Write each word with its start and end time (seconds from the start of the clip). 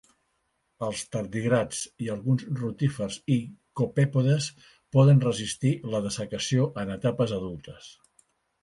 Els 0.85 1.01
tardígrads, 1.15 1.81
i 2.05 2.09
alguns 2.13 2.47
rotífers 2.61 3.19
i 3.35 3.37
copèpodes 3.83 4.49
poden 4.99 5.23
resistir 5.29 5.77
la 5.95 6.03
dessecació 6.09 6.71
en 6.85 6.97
etapes 6.99 7.39
adultes. 7.41 7.97